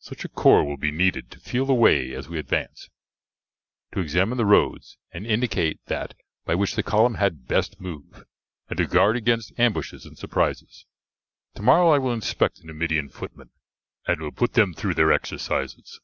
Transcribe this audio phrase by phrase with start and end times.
[0.00, 2.90] "Such a corps will be needed to feel the way as we advance,
[3.92, 8.24] to examine the roads and indicate that by which the column had best move,
[8.68, 10.84] and to guard against ambushes and surprises.
[11.54, 13.50] Tomorrow I will inspect the Numidian footmen
[14.04, 16.00] and will put them through their exercises.